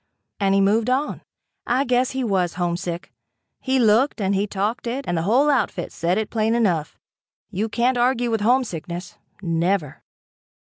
[0.39, 1.21] and he moved on.
[1.67, 3.13] I guess he was homesick.
[3.59, 6.97] He looked, and he talked it and the whole outfit said it plain enough.
[7.51, 10.01] You can't argue with homesickness never.